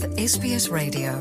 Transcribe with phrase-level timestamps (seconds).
[0.00, 1.12] with SBS Radio.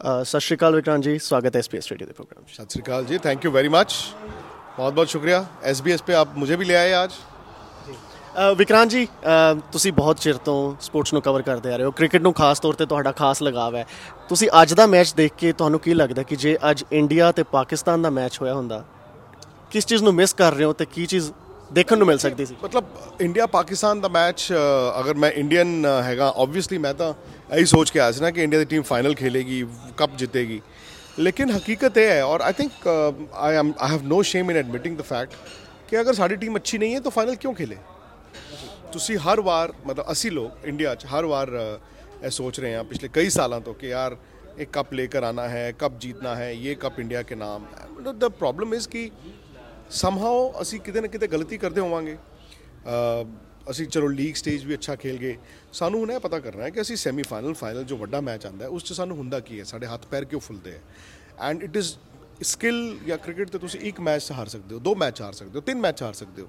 [0.00, 3.06] ਅ, ਸਤਿ ਸ਼੍ਰੀ ਅਕਾਲ ਵਿਕਰਾਂਤ ਜੀ ਸਵਾਗਤ ਹੈ ਐਸਪੀਐਸ ਰੇਡੀਓ ਦੇ ਪ੍ਰੋਗਰਾਮ 'ਚ Sat Shri Akal
[3.06, 3.94] ji thank you very much
[4.78, 5.38] बहुत बहुत शुक्रिया
[5.70, 7.16] एस बी एस पे आप मुझे भी ले आए आज
[8.36, 11.90] ਅ, ਵਿਕਰਾਂਤ ਜੀ ਅ, ਤੁਸੀਂ ਬਹੁਤ ਚਿਰ ਤੋਂ ਸਪੋਰਟਸ ਨੂੰ ਕਵਰ ਕਰਦੇ ਆ ਰਹੇ ਹੋ
[11.92, 13.84] ਕ੍ਰਿਕਟ ਨੂੰ ਖਾਸ ਤੌਰ ਤੇ ਤੁਹਾਡਾ ਖਾਸ ਲਗਾਵ ਹੈ
[14.28, 18.02] ਤੁਸੀਂ ਅੱਜ ਦਾ ਮੈਚ ਦੇਖ ਕੇ ਤੁਹਾਨੂੰ ਕੀ ਲੱਗਦਾ ਕਿ ਜੇ ਅੱਜ ਇੰਡੀਆ ਤੇ ਪਾਕਿਸਤਾਨ
[18.02, 18.82] ਦਾ ਮੈਚ ਹੋਇਆ ਹੁੰਦਾ
[19.70, 21.30] ਕਿਸ ਚੀਜ਼ ਨੂੰ ਮਿਸ ਕਰ ਰਹੇ ਹੋ ਤੇ ਕੀ ਚੀਜ਼
[21.72, 22.84] ਦੇਖਣ ਨੂੰ ਮਿਲ ਸਕਦੀ ਸੀ मतलब
[23.20, 24.42] इंडिया पाकिस्तान ਦਾ ਮੈਚ
[25.00, 27.12] ਅਗਰ ਮੈਂ ਇੰਡੀਅਨ ਹੈਗਾ ਆਬਵੀਅਸਲੀ ਮੈਂ ਤਾਂ
[27.50, 29.64] ਇਹੀ ਸੋਚ ਕੇ ਆਇਆ ਸੀ ਨਾ ਕਿ ਇੰਡੀਆ ਦੀ ਟੀਮ ਫਾਈਨਲ ਖੇਲੇਗੀ
[29.96, 30.60] ਕੱਪ ਜਿੱਤੇਗੀ
[31.18, 34.96] ਲੇਕਿਨ ਹਕੀਕਤ ਇਹ ਹੈ ਔਰ I think I am I have no shame in admitting
[34.98, 35.34] the fact
[35.88, 37.76] ਕਿ ਅਗਰ ਸਾਡੀ ਟੀਮ ਅੱਛੀ ਨਹੀਂ ਹੈ ਤਾਂ ਫਾਈਨਲ ਕਿਉਂ ਖੇਲੇ
[38.92, 41.78] ਤੁਸੀਂ ਹਰ ਵਾਰ ਮਤਲਬ ਅਸੀਂ ਲੋਕ ਇੰਡੀਆ 'ਚ ਹਰ ਵਾਰ ਅ,
[42.22, 44.16] ਇਹ ਸੋਚ ਰਹੇ ਹਾਂ ਪਿਛਲੇ ਕਈ ਸਾਲਾਂ ਤੋਂ ਕਿ ਯਾਰ
[44.58, 47.64] ਇਹ ਕੱਪ लेकर आना है कप जीतना है ये कप इंडिया के नाम
[48.20, 49.02] द प्रॉब्लम इज़ कि
[49.92, 53.24] ਸਮਹਾਉ ਅਸੀਂ ਕਿਤੇ ਨਾ ਕਿਤੇ ਗਲਤੀ ਕਰਦੇ ਹੋਵਾਂਗੇ ਅ,
[53.70, 55.36] ਅਸੀਂ ਚਲੋ ਲੀਗ ਸਟੇਜ ਵੀ ਅੱਛਾ ਖੇਲ ਗਏ
[55.72, 58.68] ਸਾਨੂੰ ਹੁਣ ਇਹ ਪਤਾ ਕਰਨਾ ਹੈ ਕਿ ਅਸੀਂ ਸੈਮੀਫਾਈਨਲ ਫਾਈਨਲ ਜੋ ਵੱਡਾ ਮੈਚ ਆਂਦਾ ਹੈ
[58.70, 60.80] ਉਸ 'ਚ ਸਾਨੂੰ ਹੁੰਦਾ ਕੀ ਹੈ ਸਾਡੇ ਹੱਥ ਪੈਰ ਕਿਉਂ ਫੁੱਲਦੇ ਹੈ
[61.40, 61.94] ਐਂਡ ਇਟ ਇਜ਼
[62.44, 65.56] ਸਕਿੱਲ ਜਾਂ ਕ੍ਰਿਕਟ ਤੇ ਤੁਸੀਂ ਇੱਕ ਮੈਚ 'ਚ ਹਾਰ ਸਕਦੇ ਹੋ ਦੋ ਮੈਚ ਹਾਰ ਸਕਦੇ
[65.56, 66.48] ਹੋ ਤਿੰਨ ਮੈਚ ਹਾਰ ਸਕਦੇ ਹੋ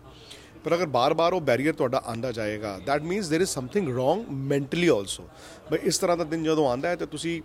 [0.63, 4.87] ਪਰ ਅਗਰ ਬਾਰ-ਬਾਰ ਉਹ ਬੈਰੀਅਰ ਤੁਹਾਡਾ ਆਂਦਾ ਜਾਏਗਾ that means there is something wrong mentally
[4.89, 5.27] also
[5.71, 7.41] ਬਈ ਇਸ ਤਰ੍ਹਾਂ ਦਾ ਦਿਨ ਜਦੋਂ ਆਂਦਾ ਹੈ ਤੇ ਤੁਸੀਂ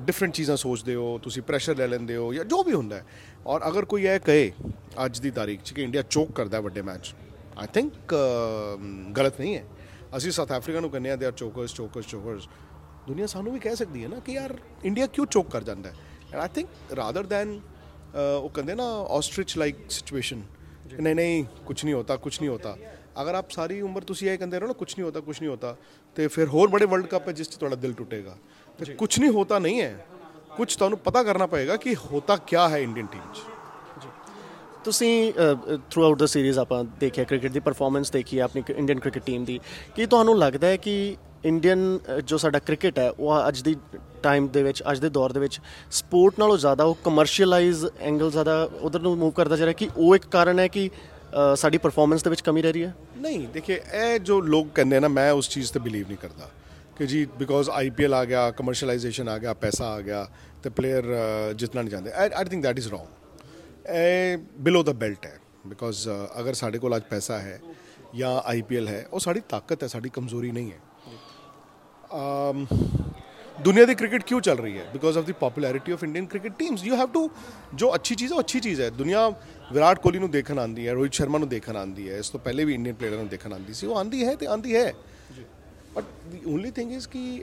[0.00, 3.04] ਡਿਫਰੈਂਟ ਚੀਜ਼ਾਂ ਸੋਚਦੇ ਹੋ ਤੁਸੀਂ ਪ੍ਰੈਸ਼ਰ ਲੈ ਲੈਂਦੇ ਹੋ ਜਾਂ ਜੋ ਵੀ ਹੁੰਦਾ ਹੈ।
[3.46, 4.52] ਔਰ ਅਗਰ ਕੋਈ ਇਹ ਕਹੇ
[5.04, 7.14] ਅੱਜ ਦੀ ਤਾਰੀਖ 'ਚ ਕਿ ਇੰਡੀਆ ਚੋਕ ਕਰਦਾ ਵੱਡੇ ਮੈਚ
[7.58, 8.14] ਆਈ ਥਿੰਕ
[9.16, 9.64] ਗਲਤ ਨਹੀਂ ਹੈ।
[10.16, 12.48] ਅਸੀਂ ਸਾਊਥ ਅਫਰੀਕਾ ਨੂੰ ਕਹਿੰਦੇ ਆ ਦੇ ਆਰ ਚੋਕਰਸ ਚੋਕਰਸ ਚੋਕਰਸ
[13.06, 15.94] ਦੁਨੀਆ ਸਾਨੂੰ ਵੀ ਕਹਿ ਸਕਦੀ ਹੈ ਨਾ ਕਿ ਯਾਰ ਇੰਡੀਆ ਕਿਉਂ ਚੋਕ ਕਰ ਜਾਂਦਾ ਹੈ?
[16.32, 17.60] And I think rather than
[18.14, 20.42] ਉਹ ਕਹਿੰਦੇ ਨਾ ਆਸਟ੍ਰਿਚ ਲਾਈਕ ਸਿਚੁਏਸ਼ਨ
[21.00, 22.76] ਨਹੀਂ ਨਹੀਂ ਕੁਝ ਨਹੀਂ ਹੁੰਦਾ ਕੁਝ ਨਹੀਂ ਹੁੰਦਾ
[23.22, 25.76] ਅਗਰ ਆਪ ਸਾਰੀ ਉਮਰ ਤੁਸੀਂ ਇਹ ਕਹਿੰਦੇ ਰਹੋ ਨਾ ਕੁਝ ਨਹੀਂ ਹੁੰਦਾ ਕੁਝ ਨਹੀਂ ਹੁੰਦਾ
[26.16, 28.36] ਤੇ ਫਿਰ ਹੋਰ ਬੜੇ ਵਰਲਡ ਕੱਪ ਹੈ ਜਿਸ 'ਚ ਤੁਹਾਡਾ ਦਿਲ ਟੁੱਟੇਗਾ।
[28.78, 30.06] ਤੇ ਕੁਝ ਨਹੀਂ ਹੋਤਾ ਨਹੀਂ ਹੈ।
[30.56, 33.38] ਕੁਝ ਤੁਹਾਨੂੰ ਪਤਾ ਕਰਨਾ ਪਏਗਾ ਕਿ ਹੋਤਾ ਕੀ ਹੈ ਇੰਡੀਅਨ ਟੀਮ 'ਚ।
[34.84, 35.32] ਤੁਸੀਂ
[35.90, 39.44] ਥਰੂ ਆਊਟ ਦਾ ਸੀਰੀਜ਼ ਆਪਾਂ ਦੇਖਿਆ ਕ੍ਰਿਕਟ ਦੀ ਪਰਫਾਰਮੈਂਸ ਦੇਖੀ ਹੈ ਆਪਣੀ ਇੰਡੀਅਨ ਕ੍ਰਿਕਟ ਟੀਮ
[39.44, 39.60] ਦੀ।
[39.96, 43.76] ਕੀ ਤੁਹਾਨੂੰ ਲੱਗਦਾ ਹੈ ਕਿ ਇੰਡੀਅਨ ਜੋ ਸਾਡਾ ਕ੍ਰਿਕਟ ਹੈ ਉਹ ਅੱਜ ਦੀ
[44.22, 48.68] ਟਾਈਮ ਦੇ ਵਿੱਚ ਅੱਜ ਦੇ ਦੌਰ ਦੇ ਵਿੱਚ ਸਪੋਰਟ ਨਾਲੋਂ ਜ਼ਿਆਦਾ ਉਹ ਕਮਰਸ਼ੀਅਲਾਈਜ਼ ਐਂਗਲ ਜ਼ਿਆਦਾ
[48.80, 50.90] ਉਧਰ ਨੂੰ ਮੂਵ ਕਰਦਾ ਜਾ ਰਿਹਾ ਕਿ ਉਹ ਇੱਕ ਕਾਰਨ ਹੈ ਕਿ
[51.56, 52.94] ਸਾਡੀ ਪਰਫਾਰਮੈਂਸ ਦੇ ਵਿੱਚ ਕਮੀ ਰਹਿ ਰਹੀ ਹੈ?
[53.16, 56.50] ਨਹੀਂ ਦੇਖिए ਇਹ ਜੋ ਲੋਕ ਕਹਿੰਦੇ ਨਾ ਮੈਂ ਉਸ ਚੀਜ਼ ਤੇ ਬਿਲੀਵ ਨਹੀਂ ਕਰਦਾ।
[57.01, 60.27] ਕਿ ਜੀ ਬਿਕੋਜ਼ ਆਈਪੀਐਲ ਆ ਗਿਆ ਕਮਰਸ਼ੀਅਲਾਈਜੇਸ਼ਨ ਆ ਗਿਆ ਪੈਸਾ ਆ ਗਿਆ
[60.63, 61.03] ਤੇ ਪਲੇਅਰ
[61.53, 66.07] ਜਿੱਤਣਾ ਨਹੀਂ ਚਾਹੁੰਦੇ I think that is wrong ਇਹ ਬਿਲੋ ਦਾ ਬੈਲਟ ਹੈ ਬਿਕੋਜ਼
[66.39, 67.59] ਅਗਰ ਸਾਡੇ ਕੋਲ ਅੱਜ ਪੈਸਾ ਹੈ
[68.15, 70.79] ਜਾਂ ਆਈਪੀਐਲ ਹੈ ਉਹ ਸਾਡੀ ਤਾਕਤ ਹੈ ਸਾਡੀ ਕਮਜ਼ੋਰੀ ਨਹੀਂ ਹੈ
[72.09, 72.65] um,
[73.57, 76.83] दुनिया की क्रिकेट क्यों चल रही है because of the popularity of Indian cricket teams
[76.83, 77.29] you have to
[77.75, 79.27] ਜੋ ਅੱਛੀ ਚੀਜ਼ ਹੈ ਉਹ ਅੱਛੀ ਚੀਜ਼ ਹੈ ਦੁਨੀਆ
[79.71, 82.65] ਵਿਰਾਟ ਕੋਹਲੀ ਨੂੰ ਦੇਖਣ ਆਂਦੀ ਹੈ ਰੋਹਿਤ ਸ਼ਰਮਾ ਨੂੰ ਦੇਖਣ ਆਂਦੀ ਹੈ ਇਸ ਤੋਂ ਪਹਿਲੇ
[82.65, 84.93] ਵੀ ਇੰਡੀਅਨ ਪਲੇਅਰਾਂ ਨੂੰ ਦੇਖਣ ਆਂਦੀ ਸੀ ਉਹ ਆਂਦੀ ਹੈ ਤੇ ਆਂਦੀ ਹੈ
[85.94, 87.42] But the only thing is ਕਿ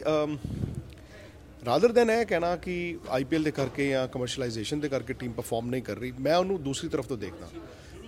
[1.66, 2.76] ਰਾਦਰ ਦੈਨ ਇਹ ਕਹਿਣਾ ਕਿ
[3.10, 6.90] ਆਈਪੀਐਲ ਦੇ ਕਰਕੇ ਜਾਂ ਕਮਰਸ਼ੀਅਲਾਈਜੇਸ਼ਨ ਦੇ ਕਰਕੇ ਟੀਮ ਪਰਫਾਰਮ ਨਹੀਂ ਕਰ ਰਹੀ ਮੈਂ ਉਹਨੂੰ ਦੂਸਰੀ
[6.90, 7.50] ਤਰਫ ਤੋਂ ਦੇਖਦਾ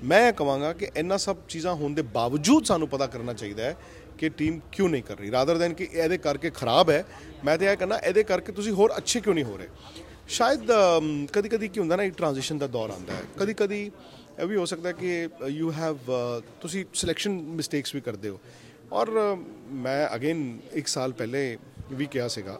[0.03, 3.75] ਮੈਂ ਇਹ ਕਹਾਂਗਾ ਕਿ ਇੰਨਾ ਸਭ ਚੀਜ਼ਾਂ ਹੋਣ ਦੇ ਬਾਵਜੂਦ ਸਾਨੂੰ ਪਤਾ ਕਰਨਾ ਚਾਹੀਦਾ ਹੈ
[4.17, 7.03] ਕਿ ਟੀਮ ਕਿਉਂ ਨਹੀਂ ਕਰ ਰਹੀ ਰਾਦਰ ਦੈਨ ਕਿ ਇਹਦੇ ਕਰਕੇ ਖਰਾਬ ਹੈ
[7.45, 9.67] ਮੈਂ ਤੇ ਇਹ ਕਹਿੰਦਾ ਇਹਦੇ ਕਰਕੇ ਤੁਸੀਂ ਹੋਰ ਅੱਛੇ ਕਿਉਂ ਨਹੀਂ ਹੋ ਰਹੇ
[10.29, 10.71] ਸ਼ਾਇਦ
[11.33, 13.79] ਕਦੀ ਕਦੀ ਕੀ ਹੁੰਦਾ ਨਾ ਇੱਕ ਟ੍ਰਾਂਜੀਸ਼ਨ ਦਾ ਦੌਰ ਆਉਂਦਾ ਹੈ ਕਦੀ ਕਦੀ
[14.39, 15.97] ਇਹ ਵੀ ਹੋ ਸਕਦਾ ਕਿ ਯੂ ਹੈਵ
[16.61, 18.39] ਤੁਸੀਂ ਸਿਲੈਕਸ਼ਨ ਮਿਸਟੇਕਸ ਵੀ ਕਰਦੇ ਹੋ
[18.91, 19.35] ਔਰ ਅ,
[19.73, 21.57] ਮੈਂ ਅਗੇਨ ਇੱਕ ਸਾਲ ਪਹਿਲੇ
[21.91, 22.59] ਵੀ ਕਿਹਾ ਸੀਗਾ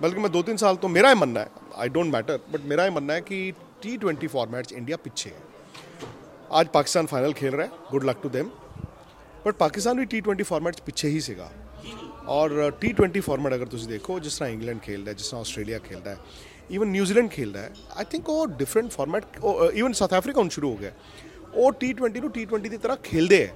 [0.00, 2.90] ਬਲਕਿ ਮੈਂ 2-3 ਸਾਲ ਤੋਂ ਮੇਰਾ ਇਹ ਮੰਨਣਾ ਹੈ ਆਈ ਡੋਂਟ ਮੈਟਰ ਬਟ ਮੇਰਾ ਇਹ
[2.90, 3.52] ਮੰਨਣਾ ਹੈ ਕਿ
[3.86, 6.10] T20 ਫਾਰਮੈਟ 'ਚ ਇੰਡੀਆ ਪਿੱਛੇ ਹੈ
[6.60, 8.48] ਅੱਜ ਪਾਕਿਸਤਾਨ ਫਾਈਨਲ ਖੇਲ ਰਿਹਾ ਹੈ good luck to them
[9.46, 11.50] but Pakistan we T20 format 'ਚ ਪਿੱਛੇ ਹੀ ਸੀਗਾ
[12.30, 12.50] ਔਰ
[12.84, 16.18] T20 ਫਾਰਮੈਟ ਅਗਰ ਤੁਸੀਂ ਦੇਖੋ ਜਿਸ ਤਰ੍ਹਾਂ ਇੰਗਲੈਂਡ ਖੇਲਦਾ ਹੈ ਜਿਸ ਤਰ੍ਹਾਂ ਆਸਟ੍ਰੇਲੀਆ ਖੇਲਦਾ ਹੈ
[16.70, 19.24] ਈਵਨ ਨਿਊਜ਼ੀਲੈਂਡ ਖੇਲਦਾ ਹੈ ਆਈ ਥਿੰਕ ਉਹ different format
[19.74, 20.90] even South Africa ਹੁਣ ਸ਼ੁਰੂ ਹੋ ਗਿਆ
[21.54, 23.54] ਉਹ T20 ਨੂੰ T20 ਦੀ ਤਰ੍ਹਾਂ ਖੇਲਦੇ ਹੈ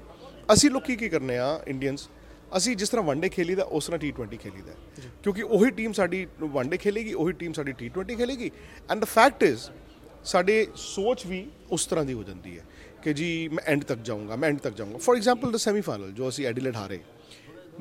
[0.53, 2.09] ਅਸੀਂ ਲੋਕੀ ਕੀ ਕਰਨੇ ਆ ਇੰਡੀਅਨਸ
[2.53, 4.73] ਅਸੀਂ ਜਿਸ ਤਰ੍ਹਾਂ ਵਨਡੇ ਖੇਲੀਦਾ ਉਸ ਤਰ੍ਹਾਂ T20 ਖੇਲੀਦਾ।
[5.23, 8.51] ਕਿਉਂਕਿ ਉਹੀ ਟੀਮ ਸਾਡੀ ਵਨਡੇ ਖੇਲੇਗੀ ਉਹੀ ਟੀਮ ਸਾਡੀ T20 ਖੇਲੇਗੀ।
[8.91, 9.69] ਐਂਡ ਦ ਫੈਕਟ ਇਜ਼
[10.25, 12.65] ਸਾਡੇ ਸੋਚ ਵੀ ਉਸ ਤਰ੍ਹਾਂ ਦੀ ਹੋ ਜਾਂਦੀ ਹੈ
[13.03, 16.29] ਕਿ ਜੀ ਮੈਂ ਐਂਡ ਤੱਕ ਜਾਊਂਗਾ ਮੈਂ ਐਂਡ ਤੱਕ ਜਾਊਂਗਾ। ਫੋਰ ਐਗਜ਼ਾਮਪਲ ਦ ਸੈਮੀਫਾਈਨਲ ਜੋ
[16.29, 17.01] ਅਸੀਂ ਐਡੀਲੇਡ ਹਾਰੇ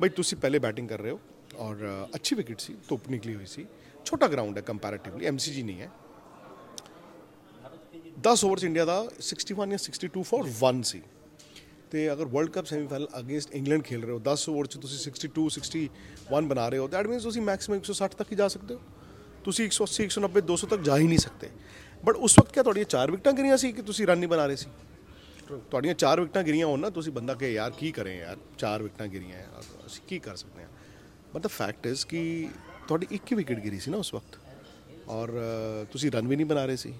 [0.00, 1.20] ਬਈ ਤੁਸੀਂ ਪਹਿਲੇ ਬੈਟਿੰਗ ਕਰ ਰਹੇ ਹੋ
[1.58, 3.66] ਔਰ ਅੱਛੀ ਵਿਕਟ ਸੀ ਧੁੱਪ ਨਿਕਲੀ ਹੋਈ ਸੀ।
[4.04, 5.90] ਛੋਟਾ ਗਰਾਊਂਡ ਹੈ ਕੰਪੈਰੀਟਿਵਲੀ ਐਮਸੀਜੀ ਨਹੀਂ ਹੈ।
[8.24, 11.02] 10 ਓਵਰ 'ਚ ਇੰਡੀਆ ਦਾ 61 ਜਾਂ 62 ਫॉर 1 ਸੀ।
[11.90, 15.44] ਤੇ ਅਗਰ world cup semifinal against England ਖੇਲ ਰਹੇ ਹੋ 10 ਓਵਰ 'ਚ ਤੁਸੀਂ 62
[15.48, 18.80] 61 ਬਣਾ ਰਹੇ ਹੋ ਦੈਟ ਮੀਨਸ ਤੁਸੀਂ ਮੈਕਸਿਮਮ 160 ਤੱਕ ਹੀ ਜਾ ਸਕਦੇ ਹੋ।
[19.44, 21.48] ਤੁਸੀਂ 180 190 200 ਤੱਕ ਜਾ ਹੀ ਨਹੀਂ ਸਕਦੇ।
[22.04, 24.56] ਬਟ ਉਸ ਵਕਤ ਕਿਆ ਤੁਹਾਡੀਆਂ ਚਾਰ ਵਿਕਟਾਂ ਗਿਰੀਆਂ ਸੀ ਕਿ ਤੁਸੀਂ ਰਨ ਨਹੀਂ ਬਣਾ ਰਹੇ
[24.56, 24.66] ਸੀ?
[25.70, 28.36] ਤੁਹਾਡੀਆਂ ਚਾਰ ਵਿਕਟਾਂ ਗਿਰੀਆਂ ਹੋਣ ਨਾ ਤੁਸੀਂ ਬੰਦਾ ਕਹੇ ਯਾਰ ਕੀ ਕਰੇ ਯਾਰ?
[28.58, 29.46] ਚਾਰ ਵਿਕਟਾਂ ਗਿਰੀਆਂ ਹੈ,
[29.86, 30.68] ਅਸੀਂ ਕੀ ਕਰ ਸਕਦੇ ਹਾਂ?
[31.34, 32.48] ਬਟ ਦ ਫੈਕਟ ਇਜ਼ ਕਿ
[32.88, 34.38] ਤੁਹਾਡੀ ਇੱਕ ਹੀ ਵਿਕਟ ਗਿਰੀ ਸੀ ਨਾ ਉਸ ਵਕਤ।
[35.08, 36.94] ਔਰ ਅ, ਤੁਸੀਂ ਰਨ ਵੀ ਨਹੀਂ ਬਣਾ ਰਹੇ ਸੀ।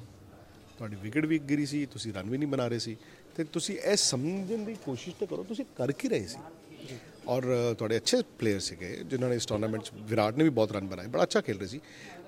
[0.79, 2.97] ਤੁਹਾਡੀ ਵਿਕਟ ਵੀ ਗਿਰੀ ਸੀ ਤੁਸੀਂ ਰਨ ਵੀ ਨਹੀਂ ਬਣਾ ਰਹੇ ਸੀ।
[3.35, 6.39] ਤੇ ਤੁਸੀਂ ਇਹ ਸਮਝਣ ਦੀ ਕੋਸ਼ਿਸ਼ ਤਾਂ ਕਰੋ ਤੁਸੀਂ ਕਰ ਕੀ ਰਹੇ ਸੀ?
[7.29, 10.73] ਔਰ ਅ, ਤੁਹਾਡੇ ਅੱਛੇ ਪਲੇਅਰ ਸੀਗੇ ਜਿਨ੍ਹਾਂ ਨੇ ਇਸ ਟੂਰਨਾਮੈਂਟ 'ਚ ਵਿਰਾਟ ਨੇ ਵੀ ਬਹੁਤ
[10.73, 11.81] ਰਨ ਬਣਾਏ ਬੜਾ ਅੱਛਾ ਖੇਲ ਰਹੇ ਸੀ।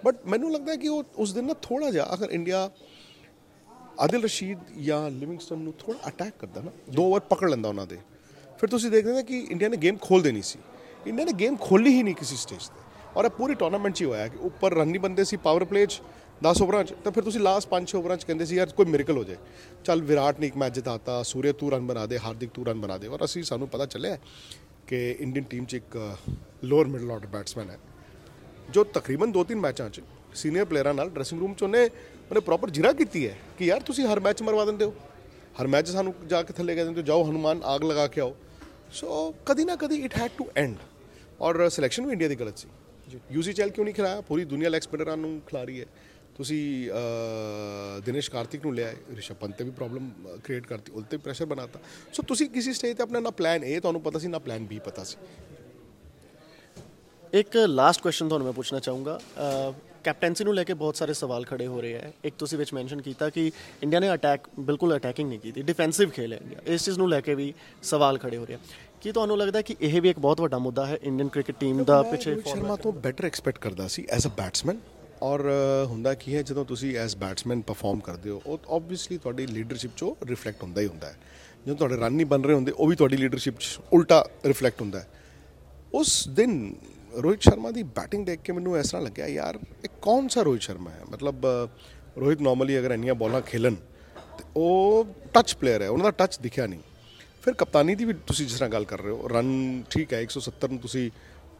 [0.04, 2.70] ਬਟ ਮੈਨੂੰ ਲੱਗਦਾ ਹੈ ਕਿ ਉਹ ਉਸ ਦਿਨ ਨਾ ਥੋੜਾ ਜਿਹਾ ਅਗਰ ਇੰਡੀਆ
[4.00, 7.98] ਆਦਿਲ ਰਸ਼ੀਦ ਜਾਂ ਲਿਵਿੰਗਸਟਨ ਨੂੰ ਥੋੜਾ ਅਟੈਕ ਕਰਦਾ ਨਾ ਦੋ ਓਵਰ ਪਕੜ ਲੈਂਦਾ ਉਹਨਾਂ ਦੇ
[8.60, 10.58] ਫਿਰ ਤੁਸੀਂ ਦੇਖਦੇ ਨਾ ਕਿ ਇੰਡੀਆ ਨੇ ਗੇਮ ਖੋਲ ਦੇਣੀ ਸੀ।
[11.06, 12.80] ਇੰਡੀਆ ਨੇ ਗੇਮ ਖੋਲੀ ਹੀ ਨਹੀਂ ਕਿਸੇ ਸਟੇਜ ਤੇ।
[13.16, 15.86] ਔਰ ਇਹ ਪੂਰੀ ਟੂਰਨਾਮੈਂਟ 'ਚ ਹੀ ਹੋਇਆ ਕਿ ਉੱਪਰ ਰਨ ਨਹੀਂ ਬੰਦੇ ਸੀ ਪਾਵਰ ਪਲੇ
[15.86, 16.02] 'ਚ
[16.42, 19.16] 10 ਓਵਰਾਂ 'ਚ ਤਾਂ ਫਿਰ ਤੁਸੀਂ ਲਾਸਟ 5-6 ਓਵਰਾਂ 'ਚ ਕਹਿੰਦੇ ਸੀ ਯਾਰ ਕੋਈ ਮਿਰਕਲ
[19.16, 19.36] ਹੋ ਜਾਏ।
[19.84, 22.98] ਚੱਲ ਵਿਰਾਟ ਨੇ ਇੱਕ ਮੈਚ ਜਿਤਾਤਾ ਸੂਰਯ ਤੂੰ ਰਨ ਬਣਾ ਦੇ ਹਾਰਦਿਕ ਤੂੰ ਰਨ ਬਣਾ
[22.98, 24.18] ਦੇ ਔਰ ਅਸੀਂ ਸਾਨੂੰ ਪਤਾ ਚੱਲਿਆ
[24.86, 25.96] ਕਿ ਇੰਡੀਅਨ ਟੀਮ 'ਚ ਇੱਕ
[26.64, 27.78] ਲੋਅਰ ਮਿਡਲ ਆਰਡਰ ਬੈਟਸਮੈਨ ਹੈ
[28.70, 30.02] ਜੋ ਤਕਰੀਬਨ 2-3 ਮੈਚਾਂ 'ਚ
[30.34, 34.06] ਸੀਨੀਅਰ ਪਲੇਅਰਾਂ ਨਾਲ ਡਰੈਸਿੰਗ ਰੂਮ 'ਚ ਉਹਨੇ ਉਹਨੇ ਪ੍ਰੋਪਰ ਜਿਰਾ ਕੀਤੀ ਹੈ ਕਿ ਯਾਰ ਤੁਸੀਂ
[34.06, 34.94] ਹਰ ਮੈਚ ਮਰਵਾ ਦਿੰਦੇ ਹੋ।
[35.60, 38.34] ਹਰ ਮੈਚ ਸਾਨੂੰ ਜਾ ਕੇ ਥੱਲੇ ਕਹਿ ਦਿੰਦੇ ਹੋ ਜਾਓ ਹਨੂਮਾਨ ਆਗ ਲਗਾ ਕੇ ਆਓ।
[38.92, 40.76] ਸੋ ਕਦੀ ਨਾ ਕਦੀ ਇਟ ਹੈਡ ਟੂ ਐਂਡ
[41.40, 42.68] ਔਰ ਸਿਲੈਕਸ਼ਨ ਵੀ ਇੰਡੀਆ ਦੀ ਗਲਤ ਸੀ।
[43.32, 44.20] ਯੂਸੀਐਲ ਕਿਉਂ ਨਹੀਂ ਖਿਲਾਇਆ?
[44.20, 45.86] ਪੂਰੀ ਦੁਨੀਆ ਲੈਗ ਸਪਿਨਰਾਂ ਨੂੰ ਖਿਲਾ ਰਹੀ ਹੈ।
[46.38, 46.90] ਤੁਸੀਂ
[48.06, 50.10] ਦਿਨੇਸ਼ ਕਾਰਤਿਕ ਨੂੰ ਲਿਆ ਰਿਸ਼ਭ ਪੰਤ ਤੇ ਵੀ ਪ੍ਰੋਬਲਮ
[50.44, 51.80] ਕ੍ਰੀਏਟ ਕਰਤੀ ਉਲਤੇ ਪ੍ਰੈਸ਼ਰ ਬਣਾਤਾ।
[52.12, 54.78] ਸੋ ਤੁਸੀਂ ਕਿਸੇ ਸਟੇਜ ਤੇ ਆਪਣਾ ਨਾ ਪਲਾਨ ਏ ਤੁਹਾਨੂੰ ਪਤਾ ਸੀ ਨਾ ਪਲਾਨ ਬੀ
[54.78, 55.16] ਪਤਾ ਸੀ।
[57.32, 59.20] ਇੱਕ ਲਾਸਟ ਕੁਐਸਚਨ ਤੁਹਾਨੂੰ ਮੈਂ ਪੁੱਛਣਾ ਚਾਹੂੰਗਾ।
[60.04, 63.00] ਕੈਪਟੈਂਸੀ ਨੂੰ ਲੈ ਕੇ ਬਹੁਤ ਸਾਰੇ ਸਵਾਲ ਖੜੇ ਹੋ ਰਹੇ ਹੈ ਇੱਕ ਤੁਸੀਂ ਵਿੱਚ ਮੈਂਸ਼ਨ
[63.02, 63.50] ਕੀਤਾ ਕਿ
[63.82, 67.20] ਇੰਡੀਆ ਨੇ ਅਟੈਕ ਬਿਲਕੁਲ ਅਟੈਕਿੰਗ ਨਹੀਂ ਕੀਤੀ ਡਿਫੈਂਸਿਵ ਖੇਲ ਹੈ ਇੰਡੀਆ ਇਸ ਚੀਜ਼ ਨੂੰ ਲੈ
[67.20, 67.52] ਕੇ ਵੀ
[67.82, 68.58] ਸਵਾਲ ਖੜੇ ਹੋ ਰਹੇ
[69.00, 72.02] ਕੀ ਤੁਹਾਨੂੰ ਲੱਗਦਾ ਕਿ ਇਹ ਵੀ ਇੱਕ ਬਹੁਤ ਵੱਡਾ ਮੁੱਦਾ ਹੈ ਇੰਡੀਅਨ ਕ੍ਰਿਕਟ ਟੀਮ ਦਾ
[72.02, 74.78] ਪਿੱਛੇ ਸ਼ਰਮਾ ਤੋਂ ਬੈਟਰ ਐਕਸਪੈਕਟ ਕਰਦਾ ਸੀ ਐਜ਼ ਅ ਬੈਟਸਮੈਨ
[75.22, 75.50] ਔਰ
[75.86, 80.26] ਹੁੰਦਾ ਕੀ ਹੈ, ਜਦੋਂ ਤੁਸੀਂ ਐਜ਼ ਬੈਟਸਮੈਨ ਪਰਫਾਰਮ ਕਰਦੇ ਹੋ, ਉਹ ਆਬਵੀਅਸਲੀ ਤੁਹਾਡੀ ਲੀਡਰਸ਼ਿਪ 'ਚੋਂ
[80.26, 81.16] ਰਿਫਲੈਕਟ ਹੁੰਦਾ ਹੀ ਹੁੰਦਾ ਹੈ।
[81.66, 85.00] ਜਦੋਂ ਤੁਹਾਡੇ ਰਨ ਨਹੀਂ ਬਣ ਰਹੇ ਹੁੰਦੇ, ਉਹ ਵੀ ਤੁਹਾਡੀ ਲੀਡਰਸ਼ਿਪ 'ਚ ਉਲਟਾ ਰਿਫਲੈਕਟ ਹੁੰਦਾ
[85.00, 85.08] ਹੈ।
[85.94, 86.74] ਉਸ ਦਿਨ
[87.16, 90.62] ਰੋਹਿਤ ਸ਼ਰਮਾ ਦੀ ਬੈਟਿੰਗ ਦੇਖ ਕੇ ਮੈਨੂੰ ਇਸ ਤਰ੍ਹਾਂ ਲੱਗਿਆ, ਯਾਰ, ਇਹ ਕੌਣ ਸਾ ਰੋਹਿਤ
[90.62, 91.00] ਸ਼ਰਮਾ ਹੈ?
[91.10, 91.46] ਮਤਲਬ
[92.18, 93.74] ਰੋਹਿਤ ਨਾਰਮਲੀ ਅਗਰ ਇੰਨੀਆਂ ਬਾਲਾਂ ਖੇਲਣ,
[94.38, 96.80] ਤੇ ਉਹ ਟੱਚ ਪਲੇਅਰ ਹੈ, ਉਹਨਾਂ ਦਾ ਟੱਚ ਦਿਖਿਆ ਨਹੀਂ।
[97.42, 100.68] ਫਿਰ ਕਪਤਾਨੀ ਦੀ ਵੀ ਤੁਸੀਂ ਜਿਸ ਤਰ੍ਹਾਂ ਗੱਲ ਕਰ ਰਹੇ ਹੋ ਰਨ ਠੀਕ ਹੈ 170
[100.68, 101.10] ਨੂੰ ਤੁਸੀਂ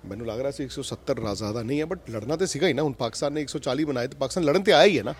[0.06, 2.82] ਮੈਨੂੰ ਲੱਗ ਰਿਹਾ ਸੀ 170 ਰਾ ਜ਼ਿਆਦਾ ਨਹੀਂ ਹੈ ਬਟ ਲੜਨਾ ਤੇ ਸੀਗਾ ਹੀ ਨਾ।
[2.82, 5.14] ਹੁਣ ਪਾਕਿਸਤਾਨ ਨੇ 140 ਬਣਾਏ ਤੇ ਪਾਕਿਸਤਾਨ ਲੜਨ ਤੇ ਆਇਆ ਹੀ ਹੈ ਨਾ।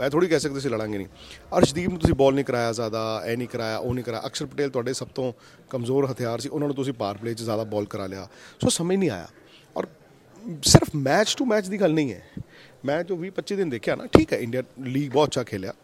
[0.00, 1.06] ਐ ਥੋੜੀ ਕਹਿ ਸਕਦੇ ਸੀ ਲੜਾਂਗੇ ਨਹੀਂ।
[1.58, 4.70] ਅਰਸ਼ਦੀਪ ਨੂੰ ਤੁਸੀਂ ਬਾਲ ਨਹੀਂ ਕਰਾਇਆ ਜ਼ਿਆਦਾ ਐ ਨਹੀਂ ਕਰਾਇਆ ਉਹ ਨਹੀਂ ਕਰਾਇਆ। ਅਕਸ਼ਰ ਪਟੇਲ
[4.70, 5.32] ਤੁਹਾਡੇ ਸਭ ਤੋਂ
[5.70, 8.28] ਕਮਜ਼ੋਰ ਹਥਿਆਰ ਸੀ ਉਹਨਾਂ ਨੂੰ ਤੁਸੀਂ ਪਾਰ ਪਲੇ 'ਚ ਜ਼ਿਆਦਾ ਬਾਲ ਕਰਾ ਲਿਆ।
[8.62, 9.28] ਸੋ ਸਮਝ ਨਹੀਂ ਆਇਆ।
[9.76, 9.86] ਔਰ
[10.62, 12.22] ਸਿਰਫ ਮੈਚ ਟੂ ਮੈਚ ਦੀ ਗੱਲ ਨਹੀਂ ਹੈ।
[12.84, 15.74] ਮੈਂ ਜੋ 20 25 ਦਿਨ ਦੇਖਿਆ ਨਾ ਠੀਕ ਹੈ ਇੰਡੀਆ ਲੀਗ ਬਹੁਤ ਅੱਛਾ ਖੇਲਿਆ।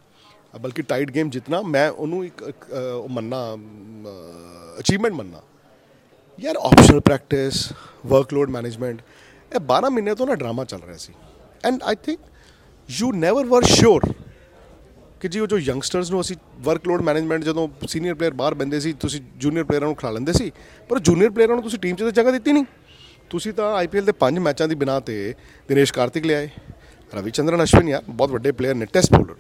[0.61, 2.45] ਬਲਕਿ ਟਾਈਟ ਗੇਮ ਜਿਤਨਾ ਮੈਂ ਉਹਨੂੰ ਇੱਕ
[3.11, 3.41] ਮੰਨਣਾ
[4.79, 5.43] ਅਚੀਵਮੈਂਟ ਮੰਨਣਾ।
[6.39, 7.73] ਯਾਰ ਆਪਸ਼ਨਲ ਪ੍ਰੈਕਟਿਸ
[8.07, 9.01] ਵਰਕਲੋਡ ਮੈਨੇਜਮੈਂਟ
[9.53, 11.13] ਇਹ 12 ਮਹੀਨੇ ਤੋਂ ਨਾ ਡਰਾਮਾ ਚੱਲ ਰਿਹਾ ਸੀ।
[11.65, 12.21] And I think
[12.91, 14.03] you never were sure
[15.21, 18.93] ਕਿ ਜੀ ਉਹ ਜੋ ਯੰਗਸਟਰਸ ਨੂੰ ਅਸੀਂ ਵਰਕਲੋਡ ਮੈਨੇਜਮੈਂਟ ਜਦੋਂ ਸੀਨੀਅਰ ਪਲੇਅਰ ਬਾਹਰ ਬੰਦੇ ਸੀ,
[18.93, 20.53] ਤੁਸੀਂ ਜੂਨੀਅਰ ਪਲੇਅਰਾਂ ਨੂੰ ਖਿਲਾ ਲੈਂਦੇ ਸੀ,
[20.89, 22.65] ਪਰ ਜੂਨੀਅਰ ਪਲੇਅਰਾਂ ਨੂੰ ਤੁਸੀਂ ਟੀਮ 'ਚ ਤਾਂ ਜਗ੍ਹਾ ਦਿੱਤੀ ਨਹੀਂ।
[23.31, 25.35] ਤੁਸੀਂ ਤਾਂ ਆਈਪੀਐਲ ਦੇ ਪੰਜ ਮੈਚਾਂ ਦੀ ਬਿਨਾ ਤੇ
[25.69, 26.49] ਦਿਨੇਸ਼ ਕਾਰਤਿਕ ਲਿਆਏ
[27.15, 29.37] ਰਵੀ ਚੰਦਰਨ ਅਸ਼ਵਿਨ ਯਾਰ ਬਹੁਤ ਵੱਡੇ ਪਲੇਅਰ ਨੇ ਟੈਸਟ ਬੋਲਰ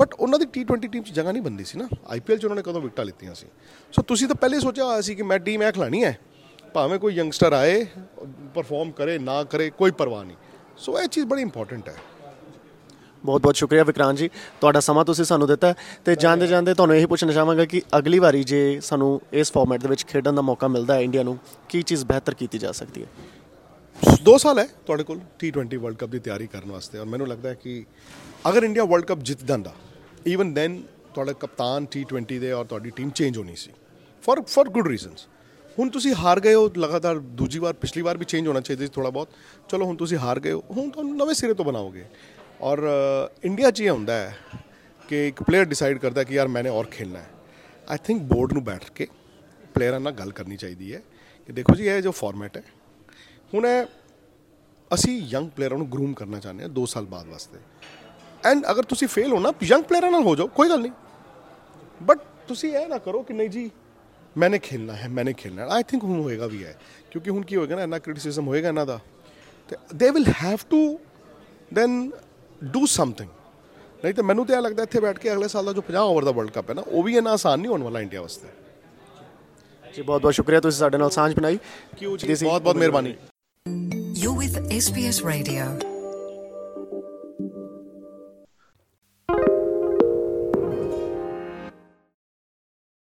[0.00, 2.62] ਬਟ ਉਹਨਾਂ ਦੀ ਟੀ20 ਟੀਮ 'ਚ ਜਗ੍ਹਾ ਨਹੀਂ ਬੰਦੀ ਸੀ ਨਾ। ਆਈਪੀਐਲ 'ਚ ਉਹਨਾਂ ਨੇ
[2.62, 3.46] ਕਦੋਂ ਵਿਕਟਾਂ ਲਿੱਤੀਆਂ ਸੀ।
[3.92, 6.18] ਸੋ ਤੁਸੀਂ ਤਾਂ ਪਹਿਲੇ ਸੋਚਿਆ ਹੋਇਆ ਸੀ ਕਿ ਮੈਂ ਟੀਮ ਐ ਖਿਲਾਣੀ ਹੈ।
[6.74, 7.84] ਭਾਵੇਂ ਕੋਈ ਯੰਗਸਟਰ ਆਏ
[8.54, 10.36] ਪਰਫਾਰਮ ਕਰੇ ਨਾ ਕਰੇ ਕੋਈ ਪਰਵਾਹ ਨਹੀਂ।
[10.78, 11.94] ਸੋ ਇਹ ਚੀਜ਼ ਬੜੀ ਇੰਪੋਰਟੈਂਟ ਹੈ।
[13.24, 14.28] ਬਹੁਤ ਬਹੁਤ ਸ਼ੁਕਰੀਆ ਵਿਕਰਾਂਤ ਜੀ।
[14.60, 15.74] ਤੁਹਾਡਾ ਸਮਾਂ ਤੁਸੀਂ ਸਾਨੂੰ ਦਿੱਤਾ
[16.04, 19.88] ਤੇ ਜਾਂਦੇ ਜਾਂਦੇ ਤੁਹਾਨੂੰ ਇਹ ਪੁੱਛਣਾ ਚਾਹਾਂਗਾ ਕਿ ਅਗਲੀ ਵਾਰੀ ਜੇ ਸਾਨੂੰ ਇਸ ਫਾਰਮੈਟ ਦੇ
[19.88, 21.38] ਵਿੱਚ ਖੇਡਣ ਦਾ ਮੌਕਾ ਮਿਲਦਾ ਹੈ ਇੰਡੀਆ ਨੂੰ
[21.68, 23.08] ਕੀ ਚੀਜ਼ ਬਿਹਤਰ ਕੀਤੀ ਜਾ ਸਕਦੀ ਹੈ?
[24.28, 27.48] 2 ਸਾਲ ਹੈ ਤੁਹਾਡੇ ਕੋਲ T20 ਵਰਲਡ ਕੱਪ ਦੀ ਤਿਆਰੀ ਕਰਨ ਵਾਸਤੇ ਔਰ ਮੈਨੂੰ ਲੱਗਦਾ
[27.48, 27.84] ਹੈ ਕਿ
[28.48, 29.72] ਅਗਰ ਇੰਡੀਆ ਵਰਲਡ ਕੱਪ ਜਿੱਤ ਜਾਂਦਾ
[30.28, 30.82] ਈਵਨ ਦੈਨ
[31.14, 33.70] ਤੁਹਾਡਾ ਕਪਤਾਨ T20 ਦੇ ਔਰ ਤੁਹਾਡੀ ਟੀਮ ਚੇਂਜ ਹੋਣੀ ਸੀ।
[34.24, 35.26] ਫॉर ਫॉर ਗੁੱਡ ਰੀਜ਼ਨਸ
[35.80, 38.90] ਹੁਣ ਤੁਸੀਂ ਹਾਰ ਗਏ ਹੋ, ਲਗਾਤਾਰ ਦੂਜੀ ਵਾਰ, ਪਿਛਲੀ ਵਾਰ ਵੀ ਚੇਂਜ ਹੋਣਾ ਚਾਹੀਦਾ ਸੀ
[38.94, 39.28] ਥੋੜਾ ਬਹੁਤ।
[39.68, 42.04] ਚਲੋ, ਹੁਣ ਤੁਸੀਂ ਹਾਰ ਗਏ ਹੋ। ਹੁਣ ਤੁਹਾਨੂੰ ਨਵੇਂ ਸਿਰੇ ਤੋਂ ਬਣਾਓਗੇ।
[42.60, 42.78] ਔਰ
[43.44, 44.36] ਇੰਡੀਆ 'ਚ ਇਹ ਹੁੰਦਾ ਹੈ
[45.08, 47.30] ਕਿ ਇੱਕ ਪਲੇਅਰ ਡਿਸਾਈਡ ਕਰਦਾ ਕਿ ਯਾਰ ਮੈਨੇ ਔਰ ਖੇਲਣਾ ਹੈ।
[47.88, 49.06] ਆਈ ਥਿੰਕ ਬੋਰਡ ਨੂੰ ਬੈਠ ਕੇ
[49.74, 51.02] ਪਲੇਅਰਾਂ ਨਾਲ ਗੱਲ ਕਰਨੀ ਚਾਹੀਦੀ ਹੈ
[51.48, 52.62] ਕਿ ਦੇਖੋ ਜੀ, ਇਹ ਜੋ ਫਾਰਮੈਟ ਹੈ।
[53.54, 53.86] ਹੁਣ ਇਹ,
[54.90, 57.58] ਅਸੀਂ ਯੰਗ ਪਲੇਅਰਾਂ ਨੂੰ ਗਰੂਮ ਕਰਨਾ ਚਾਹੁੰਦੇ ਹਾਂ 2 ਸਾਲ ਬਾਅਦ ਵਾਸਤੇ।
[58.44, 60.92] ਐਂਡ ਅਗਰ ਤੁਸੀਂ ਫੇਲ ਹੋਣਾ ਯੰਗ ਪਲੇਅਰਾਂ ਨਾਲ ਹੋ ਜਾਓ, ਕੋਈ ਗੱਲ ਨਹੀਂ।
[62.02, 62.18] ਬਟ
[62.48, 63.70] ਤੁਸੀਂ ਇਹ ਨਾ ਕਰੋ ਕਿ ਨਹੀਂ ਜੀ
[64.36, 66.76] ਮੈਨੇ ਖੇਲਣਾ ਹੈ ਮੈਨੇ ਖੇਲਣਾ ਆਈ ਥਿੰਕ ਹੁਣ ਹੋਏਗਾ ਵੀ ਹੈ
[67.10, 68.98] ਕਿਉਂਕਿ ਹੁਣ ਕੀ ਹੋਏਗਾ ਨਾ ਇੰਨਾ ਕ੍ਰਿਟਿਸਿਜ਼ਮ ਹੋਏਗਾ ਇਹਨਾਂ ਦਾ
[69.68, 70.98] ਤੇ they will have to
[71.74, 72.10] then
[72.62, 73.28] do something
[74.04, 76.24] ਨਹੀਂ ਤਾਂ ਮੈਨੂੰ ਤਾਂ ਇਹ ਲੱਗਦਾ ਇੱਥੇ ਬੈਠ ਕੇ ਅਗਲੇ ਸਾਲ ਦਾ ਜੋ 50 ਓਵਰ
[76.24, 78.48] ਦਾ ਵਰਲਡ ਕੱਪ ਹੈ ਨਾ ਉਹ ਵੀ ਇੰਨਾ ਆਸਾਨ ਨਹੀਂ ਹੋਣ ਵਾਲਾ ਇੰਡੀਆ ਵਾਸਤੇ
[79.84, 81.58] ਜੀ ਬਹੁਤ ਬਹੁਤ ਸ਼ੁਕਰੀਆ ਤੁਸੀਂ ਸਾਡੇ ਨਾਲ ਸਾਂਝ ਬਣਾਈ
[81.98, 83.14] ਕਿਉਂ ਜੀ ਬਹੁਤ ਬਹੁਤ ਮਿਹਰਬਾਨੀ
[84.16, 85.89] You're with SBS Radio.